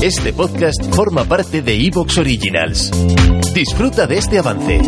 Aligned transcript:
Este 0.00 0.32
podcast 0.32 0.94
forma 0.94 1.24
parte 1.24 1.60
de 1.60 1.74
Evox 1.74 2.18
Originals. 2.18 2.92
Disfruta 3.52 4.06
de 4.06 4.18
este 4.18 4.38
avance. 4.38 4.80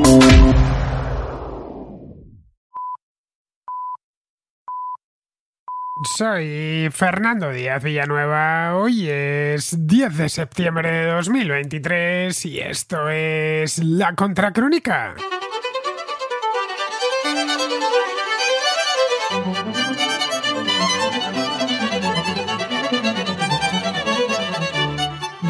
Soy 6.16 6.88
Fernando 6.92 7.50
Díaz 7.50 7.82
Villanueva. 7.82 8.76
Hoy 8.76 9.08
es 9.10 9.74
10 9.84 10.16
de 10.16 10.28
septiembre 10.28 10.92
de 10.92 11.06
2023 11.06 12.46
y 12.46 12.60
esto 12.60 13.08
es 13.08 13.78
La 13.82 14.14
Contracrónica. 14.14 15.16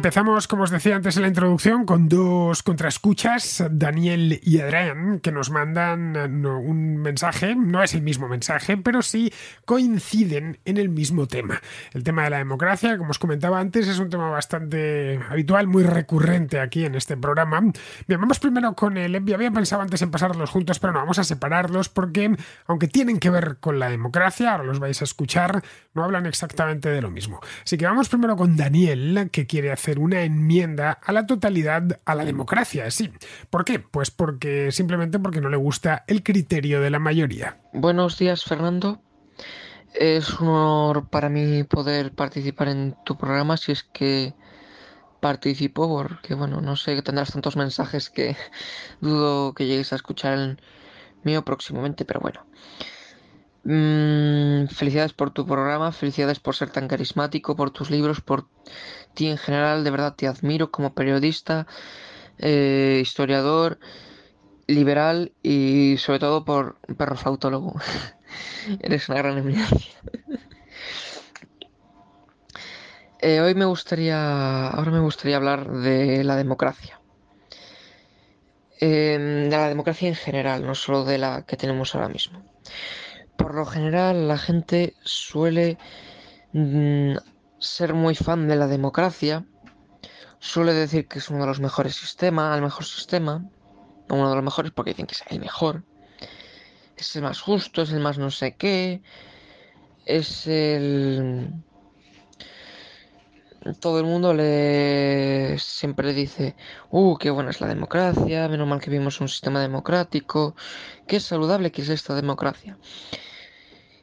Empezamos, 0.06 0.48
como 0.48 0.62
os 0.62 0.70
decía 0.70 0.96
antes 0.96 1.16
en 1.16 1.24
la 1.24 1.30
introducción, 1.30 1.84
con 1.88 2.08
dos 2.08 2.62
contraescuchas, 2.62 3.64
Daniel 3.72 4.40
y 4.44 4.60
Adrián, 4.60 5.20
que 5.20 5.32
nos 5.32 5.50
mandan 5.50 6.16
un 6.46 6.98
mensaje, 6.98 7.56
no 7.56 7.82
es 7.82 7.96
el 7.96 8.04
mismo 8.04 8.28
mensaje, 8.28 8.78
pero 8.78 9.02
sí 9.02 9.34
coinciden 9.66 10.60
en 10.64 10.78
el 10.78 10.90
mismo 10.90 11.26
tema. 11.26 11.60
El 11.92 12.04
tema 12.04 12.24
de 12.26 12.30
la 12.30 12.38
democracia, 12.38 13.00
como 13.00 13.10
os 13.10 13.18
comentaba 13.18 13.60
antes, 13.60 13.88
es 13.88 13.98
un 13.98 14.12
tema 14.12 14.30
bastante 14.30 15.20
habitual, 15.28 15.66
muy 15.66 15.82
recurrente 15.82 16.60
aquí 16.60 16.86
en 16.86 16.94
este 16.94 17.18
programa. 17.18 17.62
Bien, 18.08 18.22
vamos 18.22 18.38
primero 18.38 18.76
con 18.76 18.98
el 18.98 19.16
ENVI. 19.16 19.34
Había 19.34 19.50
pensado 19.50 19.82
antes 19.82 20.04
en 20.04 20.12
pasarlos 20.12 20.52
juntos, 20.52 20.78
pero 20.78 20.94
no, 20.94 21.00
vamos 21.00 21.18
a 21.18 21.24
separarlos 21.24 21.90
porque, 21.90 22.38
aunque 22.68 22.88
tienen 22.88 23.18
que 23.18 23.32
ver 23.32 23.58
con 23.60 23.80
la 23.80 23.90
democracia, 23.90 24.52
ahora 24.52 24.66
los 24.66 24.78
vais 24.78 25.02
a 25.02 25.06
escuchar, 25.06 25.64
no 25.96 26.04
hablan 26.04 26.28
exactamente 26.28 26.90
de 26.90 27.02
lo 27.02 27.10
mismo. 27.10 27.40
Así 27.64 27.76
que 27.76 27.88
vamos 27.88 28.08
primero 28.08 28.36
con 28.36 28.56
Daniel, 28.56 29.32
que 29.32 29.48
quiere 29.48 29.72
hacer 29.72 29.95
una 29.98 30.22
enmienda 30.22 30.92
a 30.92 31.12
la 31.12 31.26
totalidad 31.26 32.00
a 32.06 32.16
la 32.16 32.26
democracia, 32.26 32.90
sí. 32.92 33.12
¿Por 33.50 33.66
qué? 33.66 33.80
Pues 33.80 34.12
porque 34.12 34.72
simplemente 34.72 35.20
porque 35.20 35.42
no 35.42 35.50
le 35.50 35.58
gusta 35.58 36.04
el 36.08 36.24
criterio 36.24 36.82
de 36.82 36.90
la 36.90 37.00
mayoría. 37.00 37.58
Buenos 37.74 38.18
días, 38.18 38.44
Fernando. 38.44 39.02
Es 39.94 40.40
un 40.40 40.50
honor 40.50 41.08
para 41.10 41.30
mí 41.30 41.64
poder 41.64 42.12
participar 42.12 42.68
en 42.68 42.96
tu 43.06 43.18
programa 43.18 43.58
si 43.58 43.72
es 43.72 43.84
que 43.84 44.34
participo, 45.22 45.88
porque 45.88 46.36
bueno, 46.36 46.62
no 46.62 46.76
sé 46.76 46.96
que 46.96 47.02
tendrás 47.02 47.32
tantos 47.32 47.56
mensajes 47.56 48.10
que 48.10 48.36
dudo 49.02 49.54
que 49.54 49.66
llegues 49.66 49.94
a 49.94 49.96
escuchar 49.96 50.34
el 50.34 50.60
mío 51.24 51.44
próximamente, 51.44 52.06
pero 52.06 52.20
bueno. 52.20 52.46
Mm, 53.64 54.68
felicidades 54.68 55.14
por 55.14 55.32
tu 55.32 55.44
programa, 55.48 55.92
felicidades 55.92 56.40
por 56.40 56.56
ser 56.56 56.70
tan 56.70 56.88
carismático, 56.88 57.56
por 57.56 57.72
tus 57.72 57.90
libros, 57.90 58.22
por 58.22 58.46
ti 59.16 59.28
en 59.30 59.38
general, 59.38 59.84
de 59.84 59.92
verdad 59.92 60.16
te 60.16 60.28
admiro 60.28 60.72
como 60.72 60.94
periodista, 60.94 61.68
eh, 62.38 63.00
historiador, 63.02 63.80
liberal 64.68 65.34
y 65.44 65.98
sobre 65.98 66.20
todo 66.20 66.46
por 66.46 66.80
perro 66.98 67.16
flautólogo. 67.16 67.74
Eres 68.82 69.10
una 69.10 69.20
gran 69.20 69.38
eminencia. 69.38 69.94
Eh, 73.20 73.40
hoy 73.42 73.56
me 73.56 73.66
gustaría, 73.66 74.68
ahora 74.68 74.92
me 74.92 75.00
gustaría 75.00 75.38
hablar 75.38 75.68
de 75.72 76.24
la 76.24 76.36
democracia. 76.36 77.02
Em, 78.80 79.50
de 79.50 79.58
la 79.58 79.70
democracia 79.70 80.08
en 80.10 80.16
general, 80.16 80.66
no 80.66 80.76
solo 80.76 81.06
de 81.06 81.18
la 81.18 81.44
que 81.44 81.58
tenemos 81.58 81.96
ahora 81.96 82.10
mismo. 82.10 82.44
Por 83.38 83.56
lo 83.56 83.66
general, 83.66 84.28
la 84.28 84.38
gente 84.38 84.94
suele 85.04 85.78
mm, 86.54 87.16
ser 87.66 87.94
muy 87.94 88.16
fan 88.16 88.48
de 88.48 88.56
la 88.56 88.68
democracia, 88.68 89.46
suele 90.40 90.74
decir 90.74 91.08
que 91.08 91.20
es 91.20 91.30
uno 91.30 91.42
de 91.42 91.48
los 91.48 91.60
mejores 91.60 91.96
sistemas, 91.96 92.56
el 92.56 92.64
mejor 92.64 92.86
sistema, 92.86 93.44
uno 94.10 94.30
de 94.30 94.36
los 94.36 94.44
mejores 94.44 94.72
porque 94.72 94.92
dicen 94.92 95.08
que 95.08 95.16
es 95.16 95.24
el 95.28 95.40
mejor, 95.40 95.84
es 96.96 97.16
el 97.16 97.24
más 97.24 97.42
justo, 97.42 97.82
es 97.82 97.92
el 97.92 98.00
más 98.00 98.18
no 98.18 98.32
sé 98.32 98.56
qué, 98.56 99.02
es 100.06 100.48
el 100.48 101.50
todo 103.80 104.00
el 104.00 104.06
mundo 104.06 104.34
le 104.34 105.58
siempre 105.58 106.14
dice, 106.14 106.56
uh, 106.92 107.18
qué 107.18 107.32
buena 107.32 107.50
es 107.50 107.62
la 107.62 107.68
democracia, 107.68 108.48
menos 108.48 108.68
mal 108.68 108.80
que 108.80 108.92
vimos 108.92 109.20
un 109.22 109.28
sistema 109.28 109.60
democrático, 109.60 110.56
qué 111.08 111.20
saludable 111.20 111.72
que 111.72 111.82
es 111.82 111.90
esta 111.90 112.14
democracia. 112.14 112.78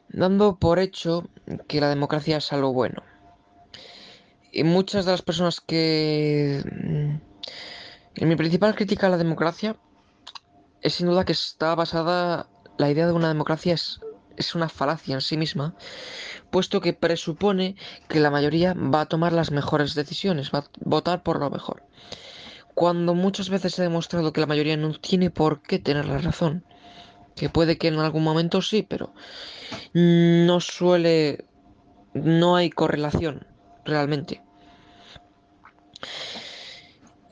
Dando 0.09 0.57
por 0.57 0.79
hecho 0.79 1.29
que 1.67 1.79
la 1.79 1.87
democracia 1.87 2.37
es 2.37 2.51
algo 2.51 2.73
bueno. 2.73 3.03
Y 4.55 4.63
muchas 4.63 5.05
de 5.05 5.11
las 5.11 5.23
personas 5.23 5.59
que... 5.59 6.63
Mm, 6.63 7.15
en 8.15 8.29
mi 8.29 8.35
principal 8.35 8.75
crítica 8.75 9.07
a 9.07 9.09
la 9.09 9.17
democracia 9.17 9.75
es 10.81 10.93
sin 10.93 11.07
duda 11.07 11.25
que 11.25 11.31
está 11.31 11.73
basada, 11.73 12.47
la 12.77 12.91
idea 12.91 13.07
de 13.07 13.13
una 13.13 13.29
democracia 13.29 13.73
es, 13.73 13.99
es 14.37 14.53
una 14.53 14.69
falacia 14.69 15.15
en 15.15 15.21
sí 15.21 15.37
misma, 15.37 15.73
puesto 16.51 16.81
que 16.81 16.93
presupone 16.93 17.75
que 18.07 18.19
la 18.19 18.29
mayoría 18.29 18.75
va 18.75 19.01
a 19.01 19.05
tomar 19.07 19.33
las 19.33 19.49
mejores 19.49 19.95
decisiones, 19.95 20.51
va 20.53 20.59
a 20.59 20.69
votar 20.81 21.23
por 21.23 21.39
lo 21.39 21.49
mejor. 21.49 21.81
Cuando 22.75 23.15
muchas 23.15 23.49
veces 23.49 23.73
se 23.73 23.81
ha 23.81 23.85
demostrado 23.85 24.33
que 24.33 24.41
la 24.41 24.47
mayoría 24.47 24.77
no 24.77 24.93
tiene 24.93 25.31
por 25.31 25.63
qué 25.63 25.79
tener 25.79 26.05
la 26.05 26.19
razón. 26.19 26.63
Que 27.35 27.49
puede 27.49 27.79
que 27.79 27.87
en 27.87 27.97
algún 27.97 28.23
momento 28.23 28.61
sí, 28.61 28.83
pero 28.83 29.13
no 29.93 30.59
suele... 30.59 31.45
no 32.13 32.55
hay 32.55 32.69
correlación 32.69 33.47
realmente. 33.85 34.42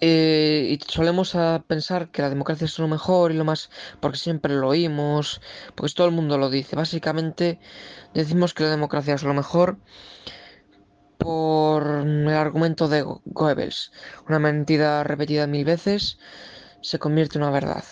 Eh, 0.03 0.65
y 0.79 0.91
solemos 0.91 1.35
a 1.35 1.63
pensar 1.68 2.09
que 2.09 2.23
la 2.23 2.29
democracia 2.29 2.65
es 2.65 2.79
lo 2.79 2.88
mejor 2.88 3.31
y 3.31 3.35
lo 3.35 3.45
más, 3.45 3.69
porque 4.00 4.18
siempre 4.18 4.56
lo 4.56 4.69
oímos, 4.69 5.41
porque 5.75 5.94
todo 5.94 6.07
el 6.07 6.13
mundo 6.13 6.39
lo 6.39 6.50
dice. 6.50 6.75
Básicamente 6.75 7.59
decimos 8.13 8.56
que 8.56 8.63
la 8.63 8.71
democracia 8.71 9.13
es 9.13 9.21
lo 9.21 9.35
mejor 9.35 9.77
por 11.19 11.85
el 11.85 12.29
argumento 12.29 12.88
de 12.88 13.03
Goebbels. 13.25 13.91
Una 14.27 14.39
mentira 14.39 15.03
repetida 15.03 15.45
mil 15.45 15.65
veces 15.65 16.17
se 16.81 16.97
convierte 16.97 17.38
en 17.38 17.44
una 17.44 17.51
verdad. 17.51 17.83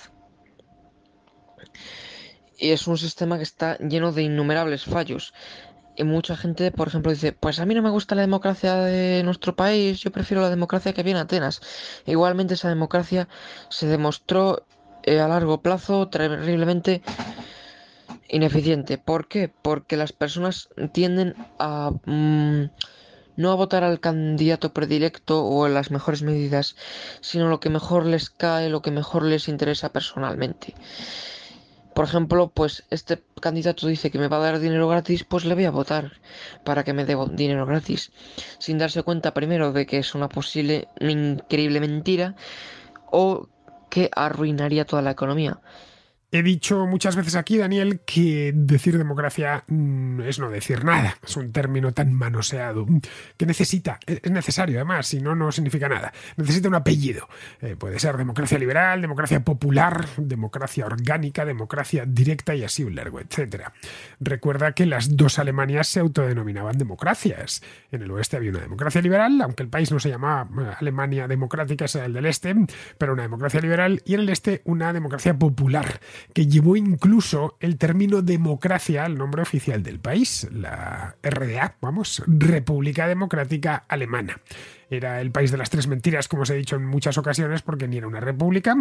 Y 2.58 2.72
es 2.72 2.88
un 2.88 2.98
sistema 2.98 3.38
que 3.38 3.44
está 3.44 3.78
lleno 3.78 4.12
de 4.12 4.24
innumerables 4.24 4.84
fallos 4.84 5.34
y 6.00 6.06
mucha 6.06 6.38
gente, 6.38 6.72
por 6.72 6.88
ejemplo, 6.88 7.12
dice, 7.12 7.34
pues 7.34 7.60
a 7.60 7.66
mí 7.66 7.75
no 7.75 7.81
me 7.81 7.90
gusta 7.90 8.16
la 8.16 8.22
democracia 8.22 8.75
de 8.75 9.22
nuestro 9.24 9.57
país, 9.57 10.00
yo 10.00 10.12
prefiero 10.12 10.42
la 10.42 10.50
democracia 10.50 10.94
que 10.94 11.04
viene 11.04 11.19
Atenas. 11.19 11.60
igualmente 12.06 12.54
esa 12.54 12.69
democracia 12.69 13.28
se 13.68 13.86
demostró 13.88 14.66
eh, 15.04 15.19
a 15.19 15.28
largo 15.28 15.62
plazo 15.62 16.07
terriblemente 16.07 17.01
ineficiente. 18.30 18.98
¿Por 18.98 19.28
qué? 19.28 19.50
Porque 19.50 19.98
las 19.98 20.13
personas 20.13 20.69
tienden 20.94 21.36
a 21.60 21.92
mm, 22.06 22.69
no 23.36 23.51
a 23.51 23.56
votar 23.56 23.84
al 23.84 24.00
candidato 24.00 24.72
predilecto 24.72 25.44
o 25.44 25.68
en 25.68 25.74
las 25.74 25.92
mejores 25.92 26.22
medidas, 26.22 26.78
sino 27.19 27.50
lo 27.50 27.60
que 27.60 27.69
mejor 27.69 28.06
les 28.06 28.30
cae, 28.30 28.69
lo 28.69 28.81
que 28.81 28.92
mejor 28.92 29.24
les 29.24 29.50
interesa 29.50 29.92
personalmente 29.92 30.75
por 32.00 32.07
ejemplo, 32.07 32.50
pues 32.50 32.86
este 32.92 33.22
candidato 33.42 33.86
dice 33.86 34.10
que 34.10 34.19
me 34.19 34.30
va 34.30 34.38
a 34.38 34.40
dar 34.40 34.60
dinero 34.60 34.88
gratis, 34.88 35.25
pues 35.25 35.44
le 35.44 35.54
voy 35.54 35.66
a 35.66 35.72
votar 35.72 36.22
para 36.63 36.86
que 36.86 36.94
me 36.94 37.04
dé 37.04 37.18
dinero 37.34 37.66
gratis, 37.66 38.13
sin 38.57 38.78
darse 38.78 39.04
cuenta 39.04 39.34
primero 39.34 39.74
de 39.74 39.86
que 39.86 39.98
es 39.98 40.16
una 40.16 40.30
posible 40.30 40.88
increíble 41.01 41.81
mentira 41.81 42.36
o 43.12 43.50
que 43.90 44.10
arruinaría 44.16 44.86
toda 44.86 45.01
la 45.01 45.12
economía. 45.12 45.60
He 46.31 46.44
dicho 46.44 46.86
muchas 46.86 47.16
veces 47.16 47.36
aquí, 47.36 47.58
Daniel, 47.58 48.02
que 48.06 48.52
decir 48.54 49.00
democracia 49.00 49.64
mm, 49.68 50.22
es 50.22 50.38
no 50.38 50.52
decir 50.52 50.86
nada. 50.86 51.18
Es 51.26 51.36
un 51.38 51.52
término 51.52 51.92
tan 51.92 52.14
manoseado 52.14 52.86
que 53.36 53.48
necesita, 53.48 54.00
es 54.06 54.30
necesario 54.30 54.78
además, 54.78 55.08
si 55.08 55.22
no, 55.22 55.34
no 55.34 55.52
significa 55.52 55.90
nada. 55.90 56.14
Necesita 56.38 56.68
un 56.68 56.76
apellido. 56.76 57.28
Eh, 57.62 57.76
puede 57.76 57.98
ser 57.98 58.16
democracia 58.16 58.60
liberal, 58.60 59.02
democracia 59.02 59.40
popular, 59.40 60.06
democracia 60.18 60.86
orgánica, 60.86 61.46
democracia 61.46 62.06
directa 62.06 62.54
y 62.54 62.64
así 62.64 62.84
un 62.84 62.96
largo, 62.96 63.20
etc. 63.20 63.64
Recuerda 64.20 64.74
que 64.74 64.86
las 64.86 65.18
dos 65.18 65.40
Alemanias 65.40 65.88
se 65.88 66.00
autodenominaban 66.00 66.78
democracias. 66.78 67.64
En 67.92 68.04
el 68.04 68.12
oeste 68.12 68.38
había 68.38 68.52
una 68.52 68.60
democracia 68.60 69.02
liberal, 69.02 69.42
aunque 69.42 69.64
el 69.64 69.70
país 69.70 69.92
no 69.92 70.00
se 70.00 70.10
llamaba 70.10 70.48
eh, 70.62 70.75
Alemania 70.80 71.28
democrática, 71.28 71.86
es 71.86 71.96
el 71.96 72.14
del 72.14 72.28
este, 72.28 72.54
pero 73.00 73.14
una 73.14 73.24
democracia 73.24 73.62
liberal, 73.62 74.04
y 74.06 74.14
en 74.14 74.20
el 74.20 74.30
este 74.30 74.62
una 74.66 74.94
democracia 74.94 75.34
popular 75.34 76.00
que 76.33 76.48
llevó 76.48 76.75
incluso 76.75 77.57
el 77.60 77.77
término 77.77 78.21
democracia 78.21 79.06
al 79.06 79.18
nombre 79.18 79.42
oficial 79.42 79.83
del 79.83 80.00
país, 80.00 80.48
la 80.51 81.16
RDA, 81.24 81.75
vamos, 81.81 82.24
República 82.27 83.07
Democrática 83.07 83.83
Alemana. 83.88 84.39
Era 84.89 85.21
el 85.21 85.31
país 85.31 85.51
de 85.51 85.57
las 85.57 85.69
tres 85.69 85.88
mentiras, 85.88 86.27
como 86.27 86.44
os 86.44 86.50
he 86.50 86.56
dicho 86.56 86.75
en 86.75 86.86
muchas 86.86 87.18
ocasiones, 87.18 87.62
porque 87.62 87.88
ni 87.88 87.98
era 87.98 88.07
una 88.07 88.19
república, 88.19 88.75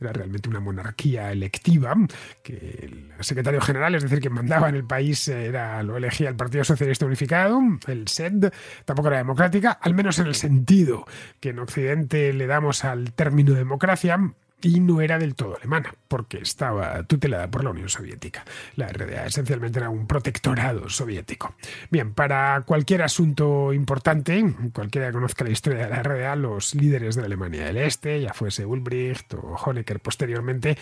era 0.00 0.12
realmente 0.12 0.48
una 0.48 0.60
monarquía 0.60 1.30
electiva, 1.32 1.94
que 2.42 2.78
el 2.82 3.12
secretario 3.20 3.60
general, 3.60 3.94
es 3.94 4.02
decir, 4.02 4.20
que 4.20 4.30
mandaba 4.30 4.70
en 4.70 4.76
el 4.76 4.84
país, 4.84 5.28
era 5.28 5.82
lo 5.82 5.96
elegía 5.96 6.30
el 6.30 6.36
Partido 6.36 6.64
Socialista 6.64 7.04
Unificado, 7.04 7.60
el 7.86 8.08
SED, 8.08 8.52
tampoco 8.86 9.08
era 9.08 9.18
democrática, 9.18 9.72
al 9.72 9.94
menos 9.94 10.18
en 10.18 10.28
el 10.28 10.34
sentido 10.34 11.04
que 11.40 11.50
en 11.50 11.58
Occidente 11.58 12.32
le 12.32 12.46
damos 12.46 12.84
al 12.84 13.12
término 13.12 13.52
democracia, 13.52 14.18
y 14.62 14.80
no 14.80 15.00
era 15.00 15.18
del 15.18 15.34
todo 15.34 15.56
alemana, 15.56 15.94
porque 16.08 16.38
estaba 16.38 17.02
tutelada 17.04 17.50
por 17.50 17.64
la 17.64 17.70
Unión 17.70 17.88
Soviética. 17.88 18.44
La 18.76 18.88
RDA 18.88 19.26
esencialmente 19.26 19.78
era 19.78 19.90
un 19.90 20.06
protectorado 20.06 20.88
soviético. 20.88 21.54
Bien, 21.90 22.12
para 22.12 22.62
cualquier 22.62 23.02
asunto 23.02 23.72
importante, 23.72 24.44
cualquiera 24.72 25.08
que 25.08 25.12
conozca 25.12 25.44
la 25.44 25.50
historia 25.50 25.84
de 25.84 25.90
la 25.90 26.02
RDA, 26.02 26.36
los 26.36 26.74
líderes 26.74 27.14
de 27.14 27.22
la 27.22 27.26
Alemania 27.26 27.64
del 27.64 27.78
Este, 27.78 28.20
ya 28.20 28.32
fuese 28.32 28.64
Ulbricht 28.66 29.34
o 29.34 29.56
Honecker 29.64 30.00
posteriormente, 30.00 30.76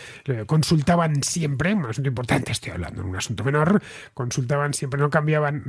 consultaban 0.46 1.22
siempre, 1.22 1.74
un 1.74 1.86
asunto 1.86 2.08
importante, 2.08 2.52
estoy 2.52 2.72
hablando 2.72 3.02
de 3.02 3.08
un 3.08 3.16
asunto 3.16 3.44
menor, 3.44 3.82
consultaban 4.14 4.74
siempre, 4.74 5.00
no 5.00 5.10
cambiaban, 5.10 5.62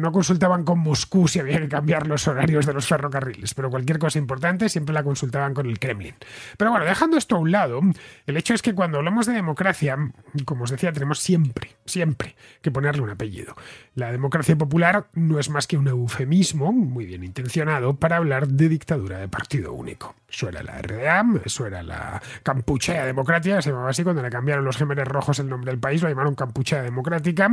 no 0.00 0.12
consultaban 0.12 0.64
con 0.64 0.78
Moscú 0.78 1.28
si 1.28 1.40
había 1.40 1.60
que 1.60 1.68
cambiar 1.68 2.06
los 2.06 2.28
horarios 2.28 2.66
de 2.66 2.72
los 2.72 2.86
ferrocarriles, 2.86 3.54
pero 3.54 3.70
cualquier 3.70 3.98
cosa 3.98 4.18
importante 4.18 4.68
siempre 4.68 4.94
la 4.94 5.02
consultaban 5.02 5.54
con 5.54 5.66
el 5.66 5.78
Kremlin. 5.78 6.14
Pero 6.56 6.70
bueno, 6.70 6.86
dejando 6.86 7.16
esto 7.16 7.33
a 7.36 7.40
un 7.40 7.52
lado, 7.52 7.80
el 8.26 8.36
hecho 8.36 8.54
es 8.54 8.62
que 8.62 8.74
cuando 8.74 8.98
hablamos 8.98 9.26
de 9.26 9.32
democracia, 9.32 9.96
como 10.44 10.64
os 10.64 10.70
decía, 10.70 10.92
tenemos 10.92 11.20
siempre, 11.20 11.76
siempre 11.84 12.36
que 12.62 12.70
ponerle 12.70 13.02
un 13.02 13.10
apellido. 13.10 13.56
La 13.94 14.12
democracia 14.12 14.56
popular 14.56 15.06
no 15.14 15.38
es 15.38 15.50
más 15.50 15.66
que 15.66 15.76
un 15.76 15.88
eufemismo, 15.88 16.72
muy 16.72 17.06
bien 17.06 17.24
intencionado, 17.24 17.96
para 17.96 18.16
hablar 18.16 18.48
de 18.48 18.68
dictadura 18.68 19.18
de 19.18 19.28
partido 19.28 19.72
único. 19.72 20.14
Eso 20.28 20.48
era 20.48 20.64
la 20.64 20.82
RDA, 20.82 21.24
eso 21.44 21.64
era 21.64 21.82
la 21.84 22.20
Campuchea 22.42 23.06
Democrática, 23.06 23.62
se 23.62 23.70
llamaba 23.70 23.90
así 23.90 24.02
cuando 24.02 24.20
le 24.20 24.30
cambiaron 24.30 24.64
los 24.64 24.76
gemeres 24.76 25.06
rojos 25.06 25.38
el 25.38 25.48
nombre 25.48 25.70
del 25.70 25.78
país, 25.78 26.02
lo 26.02 26.08
llamaron 26.08 26.34
Campuchea 26.34 26.82
Democrática. 26.82 27.50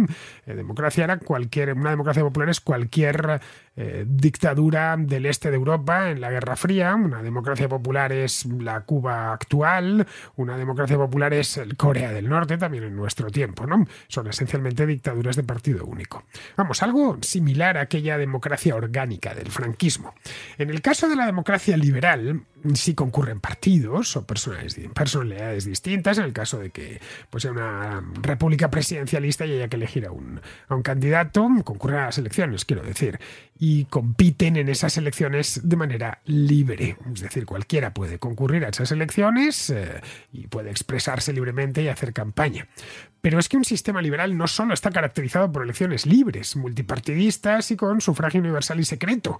Eh, 0.47 0.55
democracia 0.55 1.03
era 1.03 1.17
cualquier, 1.17 1.73
una 1.73 1.91
democracia 1.91 2.23
popular 2.23 2.49
es 2.49 2.59
cualquier 2.59 3.39
eh, 3.75 4.05
dictadura 4.07 4.97
del 4.97 5.27
este 5.27 5.51
de 5.51 5.57
Europa 5.57 6.09
en 6.09 6.21
la 6.21 6.31
Guerra 6.31 6.55
Fría. 6.55 6.95
Una 6.95 7.21
democracia 7.21 7.69
popular 7.69 8.11
es 8.11 8.45
la 8.45 8.81
Cuba 8.81 9.31
actual, 9.31 9.70
una 10.35 10.57
democracia 10.57 10.97
popular 10.97 11.33
es 11.33 11.57
el 11.57 11.75
Corea 11.77 12.11
del 12.11 12.29
Norte, 12.29 12.57
también 12.57 12.83
en 12.83 12.95
nuestro 12.95 13.29
tiempo, 13.29 13.65
¿no? 13.65 13.85
Son 14.07 14.27
esencialmente 14.27 14.85
dictaduras 14.85 15.35
de 15.35 15.43
partido 15.43 15.85
único. 15.85 16.23
Vamos, 16.57 16.83
algo 16.83 17.17
similar 17.21 17.77
a 17.77 17.81
aquella 17.81 18.17
democracia 18.17 18.75
orgánica 18.75 19.33
del 19.33 19.49
franquismo. 19.51 20.13
En 20.57 20.69
el 20.69 20.81
caso 20.81 21.07
de 21.07 21.15
la 21.15 21.25
democracia 21.25 21.77
liberal, 21.77 22.41
si 22.73 22.93
concurren 22.93 23.39
partidos 23.39 24.15
o 24.15 24.25
personalidades 24.25 25.65
distintas, 25.65 26.17
en 26.17 26.25
el 26.25 26.33
caso 26.33 26.59
de 26.59 26.69
que 26.69 27.01
pues, 27.29 27.43
sea 27.43 27.51
una 27.51 28.03
república 28.21 28.69
presidencialista 28.69 29.45
y 29.45 29.53
haya 29.53 29.67
que 29.67 29.77
elegir 29.77 30.05
a 30.05 30.11
un, 30.11 30.41
a 30.67 30.75
un 30.75 30.83
candidato, 30.83 31.47
concurren 31.63 31.99
a 31.99 32.05
las 32.05 32.17
elecciones, 32.17 32.65
quiero 32.65 32.83
decir, 32.83 33.19
y 33.63 33.85
compiten 33.85 34.57
en 34.57 34.69
esas 34.69 34.97
elecciones 34.97 35.61
de 35.63 35.75
manera 35.75 36.19
libre. 36.25 36.97
Es 37.13 37.21
decir, 37.21 37.45
cualquiera 37.45 37.93
puede 37.93 38.17
concurrir 38.17 38.65
a 38.65 38.69
esas 38.69 38.91
elecciones 38.91 39.60
eh, 39.69 40.01
y 40.31 40.47
puede 40.47 40.71
expresarse 40.71 41.33
libremente 41.33 41.81
y 41.81 41.87
hacer 41.87 42.13
campaña. 42.13 42.67
Pero 43.21 43.39
es 43.39 43.47
que 43.47 43.57
un 43.57 43.65
sistema 43.65 44.01
liberal 44.01 44.35
no 44.37 44.47
solo 44.47 44.73
está 44.73 44.89
caracterizado 44.89 45.51
por 45.51 45.63
elecciones 45.63 46.05
libres, 46.05 46.55
multipartidistas 46.55 47.71
y 47.71 47.75
con 47.75 48.01
sufragio 48.01 48.39
universal 48.39 48.79
y 48.79 48.85
secreto. 48.85 49.39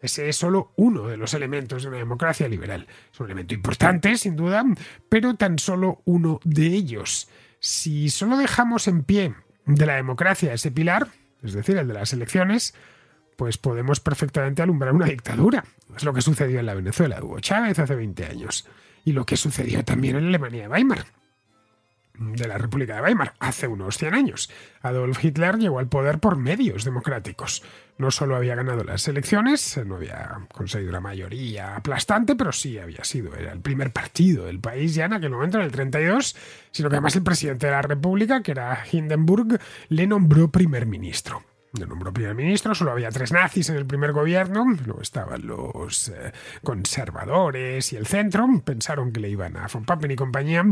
Ese 0.00 0.28
es 0.28 0.36
solo 0.36 0.72
uno 0.76 1.06
de 1.06 1.16
los 1.16 1.32
elementos 1.32 1.82
de 1.82 1.88
una 1.88 1.98
democracia 1.98 2.48
liberal. 2.48 2.86
Es 3.12 3.20
un 3.20 3.26
elemento 3.26 3.54
importante, 3.54 4.16
sin 4.18 4.36
duda, 4.36 4.64
pero 5.08 5.36
tan 5.36 5.58
solo 5.58 6.02
uno 6.04 6.40
de 6.44 6.66
ellos. 6.66 7.28
Si 7.60 8.10
solo 8.10 8.36
dejamos 8.36 8.88
en 8.88 9.04
pie 9.04 9.34
de 9.64 9.86
la 9.86 9.94
democracia 9.94 10.52
ese 10.52 10.72
pilar, 10.72 11.08
es 11.42 11.52
decir, 11.52 11.76
el 11.76 11.86
de 11.86 11.94
las 11.94 12.12
elecciones, 12.12 12.74
pues 13.36 13.58
podemos 13.58 14.00
perfectamente 14.00 14.60
alumbrar 14.60 14.92
una 14.92 15.06
dictadura. 15.06 15.64
Es 15.96 16.02
lo 16.02 16.12
que 16.12 16.20
sucedió 16.20 16.58
en 16.58 16.66
la 16.66 16.74
Venezuela 16.74 17.22
Hugo 17.22 17.40
Chávez 17.40 17.78
hace 17.78 17.94
20 17.94 18.26
años 18.26 18.66
y 19.04 19.12
lo 19.12 19.26
que 19.26 19.36
sucedió 19.36 19.84
también 19.84 20.16
en 20.16 20.26
Alemania 20.26 20.62
de 20.62 20.68
Weimar 20.68 21.04
de 22.18 22.46
la 22.46 22.58
República 22.58 22.96
de 22.96 23.02
Weimar 23.02 23.34
hace 23.38 23.66
unos 23.66 23.96
100 23.98 24.14
años. 24.14 24.50
Adolf 24.80 25.22
Hitler 25.24 25.58
llegó 25.58 25.78
al 25.78 25.88
poder 25.88 26.18
por 26.18 26.36
medios 26.36 26.84
democráticos. 26.84 27.62
No 27.98 28.10
solo 28.10 28.36
había 28.36 28.54
ganado 28.54 28.84
las 28.84 29.06
elecciones, 29.08 29.80
no 29.84 29.96
había 29.96 30.46
conseguido 30.52 30.90
una 30.90 31.00
mayoría 31.00 31.76
aplastante, 31.76 32.36
pero 32.36 32.52
sí 32.52 32.78
había 32.78 33.04
sido, 33.04 33.34
era 33.34 33.52
el 33.52 33.60
primer 33.60 33.92
partido 33.92 34.44
del 34.44 34.60
país 34.60 34.94
ya 34.94 35.06
en 35.06 35.14
aquel 35.14 35.30
momento, 35.30 35.58
en 35.58 35.64
el 35.64 35.72
32, 35.72 36.36
sino 36.70 36.88
que 36.88 36.96
además 36.96 37.16
el 37.16 37.22
presidente 37.22 37.66
de 37.66 37.72
la 37.72 37.82
República, 37.82 38.42
que 38.42 38.52
era 38.52 38.84
Hindenburg, 38.90 39.60
le 39.88 40.06
nombró 40.06 40.50
primer 40.50 40.86
ministro 40.86 41.42
de 41.72 41.86
nombró 41.86 42.12
primer 42.12 42.34
ministro, 42.34 42.74
solo 42.74 42.92
había 42.92 43.10
tres 43.10 43.32
nazis 43.32 43.70
en 43.70 43.76
el 43.76 43.86
primer 43.86 44.12
gobierno, 44.12 44.64
luego 44.84 45.00
estaban 45.00 45.46
los 45.46 46.08
eh, 46.08 46.32
conservadores 46.62 47.92
y 47.92 47.96
el 47.96 48.06
centro, 48.06 48.46
pensaron 48.64 49.10
que 49.10 49.20
le 49.20 49.30
iban 49.30 49.56
a 49.56 49.68
von 49.72 49.84
Papen 49.84 50.10
y 50.10 50.16
compañía, 50.16 50.64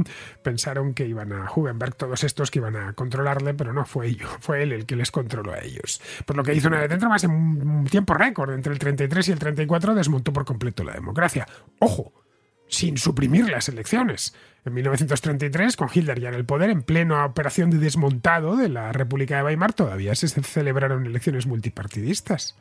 pensaron 0.43 0.93
que 0.93 1.07
iban 1.07 1.33
a 1.33 1.51
Hugenberg, 1.51 1.95
todos 1.95 2.23
estos 2.25 2.51
que 2.51 2.59
iban 2.59 2.77
a 2.77 2.93
controlarle, 2.93 3.55
pero 3.55 3.73
no 3.73 3.87
fue 3.87 4.09
ello, 4.09 4.29
fue 4.41 4.63
él 4.63 4.73
el 4.73 4.85
que 4.85 4.97
les 4.97 5.11
controló 5.11 5.53
a 5.53 5.61
ellos. 5.61 6.01
Por 6.27 6.37
lo 6.37 6.43
que 6.43 6.55
hizo 6.55 6.69
una 6.69 6.81
de 6.81 6.89
dentro 6.89 7.09
más 7.09 7.25
en 7.25 7.31
un 7.31 7.87
tiempo 7.87 8.13
récord, 8.13 8.53
entre 8.53 8.73
el 8.73 8.79
33 8.79 9.29
y 9.29 9.33
el 9.33 9.39
34 9.39 9.95
desmontó 9.95 10.33
por 10.33 10.45
completo 10.45 10.85
la 10.85 10.93
democracia. 10.93 11.47
¡Ojo! 11.79 12.13
Sin 12.71 12.97
suprimir 12.97 13.51
las 13.51 13.69
elecciones. 13.69 14.35
En 14.65 14.75
1933, 14.75 15.77
con 15.77 15.89
Hitler 15.93 16.21
ya 16.21 16.29
en 16.29 16.35
el 16.35 16.45
poder, 16.45 16.71
en 16.71 16.83
plena 16.83 17.25
operación 17.25 17.71
de 17.71 17.79
desmontado 17.79 18.57
de 18.57 18.69
la 18.69 18.93
República 18.93 19.37
de 19.37 19.43
Weimar, 19.45 19.73
todavía 19.73 20.15
se 20.15 20.29
celebraron 20.29 21.07
elecciones 21.07 21.47
multipartidistas. 21.47 22.57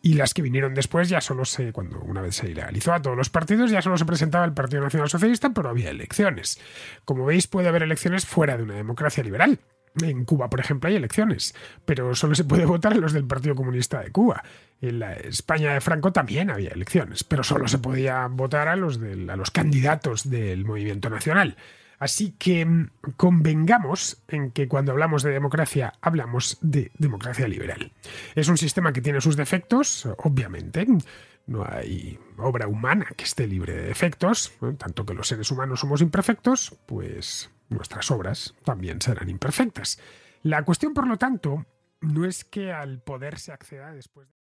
Y 0.00 0.14
las 0.14 0.32
que 0.32 0.42
vinieron 0.42 0.74
después 0.74 1.08
ya 1.08 1.20
solo 1.20 1.44
se, 1.44 1.72
cuando 1.72 2.00
una 2.00 2.20
vez 2.20 2.36
se 2.36 2.46
legalizó 2.46 2.92
a 2.92 3.02
todos 3.02 3.16
los 3.16 3.30
partidos, 3.30 3.70
ya 3.70 3.82
solo 3.82 3.98
se 3.98 4.04
presentaba 4.04 4.44
el 4.44 4.52
Partido 4.52 4.82
Nacional 4.82 5.08
Socialista, 5.08 5.50
pero 5.50 5.70
había 5.70 5.90
elecciones. 5.90 6.60
Como 7.04 7.24
veis, 7.24 7.48
puede 7.48 7.68
haber 7.68 7.82
elecciones 7.82 8.24
fuera 8.24 8.56
de 8.56 8.62
una 8.62 8.74
democracia 8.74 9.24
liberal. 9.24 9.58
En 10.02 10.24
Cuba, 10.24 10.48
por 10.50 10.60
ejemplo, 10.60 10.88
hay 10.88 10.96
elecciones, 10.96 11.54
pero 11.84 12.14
solo 12.14 12.34
se 12.34 12.44
puede 12.44 12.64
votar 12.66 12.92
en 12.92 13.00
los 13.00 13.12
del 13.12 13.26
Partido 13.26 13.54
Comunista 13.54 14.00
de 14.00 14.10
Cuba. 14.10 14.42
En 14.80 14.98
la 15.00 15.14
España 15.14 15.74
de 15.74 15.80
Franco 15.80 16.12
también 16.12 16.50
había 16.50 16.70
elecciones, 16.70 17.24
pero 17.24 17.42
solo 17.42 17.66
se 17.68 17.78
podía 17.78 18.26
votar 18.28 18.68
a 18.68 18.76
los, 18.76 18.98
a 18.98 19.36
los 19.36 19.50
candidatos 19.50 20.28
del 20.28 20.64
movimiento 20.64 21.10
nacional. 21.10 21.56
Así 21.98 22.32
que 22.38 22.64
mm, 22.64 22.90
convengamos 23.16 24.22
en 24.28 24.50
que 24.50 24.68
cuando 24.68 24.92
hablamos 24.92 25.22
de 25.22 25.32
democracia 25.32 25.94
hablamos 26.00 26.58
de 26.60 26.92
democracia 26.98 27.48
liberal. 27.48 27.92
Es 28.34 28.48
un 28.48 28.56
sistema 28.56 28.92
que 28.92 29.00
tiene 29.00 29.20
sus 29.20 29.36
defectos, 29.36 30.08
obviamente. 30.18 30.86
No 31.46 31.66
hay 31.68 32.18
obra 32.36 32.68
humana 32.68 33.06
que 33.16 33.24
esté 33.24 33.46
libre 33.46 33.74
de 33.74 33.82
defectos, 33.84 34.52
tanto 34.76 35.06
que 35.06 35.14
los 35.14 35.28
seres 35.28 35.50
humanos 35.50 35.80
somos 35.80 36.02
imperfectos, 36.02 36.76
pues 36.86 37.50
nuestras 37.68 38.10
obras 38.10 38.54
también 38.64 39.00
serán 39.00 39.28
imperfectas. 39.28 39.98
La 40.42 40.64
cuestión, 40.64 40.94
por 40.94 41.06
lo 41.06 41.16
tanto, 41.16 41.66
no 42.00 42.24
es 42.24 42.44
que 42.44 42.72
al 42.72 43.00
poder 43.00 43.38
se 43.38 43.52
acceda 43.52 43.92
después 43.92 44.28
de... 44.28 44.38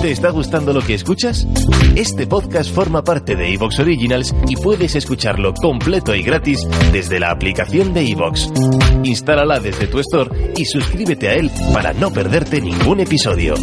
¿Te 0.00 0.12
está 0.12 0.30
gustando 0.30 0.72
lo 0.72 0.80
que 0.80 0.94
escuchas? 0.94 1.46
Este 1.94 2.26
podcast 2.26 2.74
forma 2.74 3.04
parte 3.04 3.36
de 3.36 3.52
Evox 3.52 3.80
Originals 3.80 4.34
y 4.48 4.56
puedes 4.56 4.96
escucharlo 4.96 5.52
completo 5.52 6.14
y 6.14 6.22
gratis 6.22 6.66
desde 6.90 7.20
la 7.20 7.30
aplicación 7.30 7.92
de 7.92 8.10
Evox. 8.10 8.50
Instálala 9.04 9.60
desde 9.60 9.88
tu 9.88 9.98
store 9.98 10.54
y 10.56 10.64
suscríbete 10.64 11.28
a 11.28 11.34
él 11.34 11.50
para 11.74 11.92
no 11.92 12.10
perderte 12.10 12.62
ningún 12.62 13.00
episodio. 13.00 13.56